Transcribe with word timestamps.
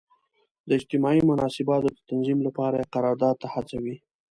د 0.67 0.69
اجتماعي 0.79 1.21
مناسباتو 1.29 1.87
د 1.95 1.99
تنظیم 2.09 2.39
لپاره 2.47 2.75
یې 2.79 2.91
قرارداد 2.95 3.35
ته 3.41 3.47
هڅوي. 3.55 3.95